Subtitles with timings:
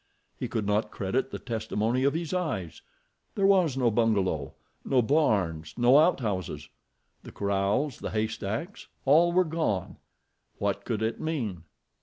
[0.35, 6.69] He could not credit the testimony of his eyes—there was no bungalow—no barns—no out houses.
[7.21, 9.97] The corrals, the hay stacks—all were gone.
[10.57, 11.65] What could it mean?